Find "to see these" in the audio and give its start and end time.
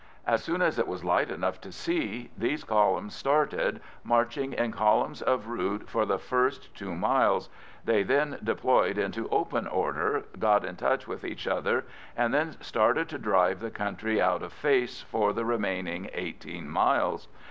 1.61-2.63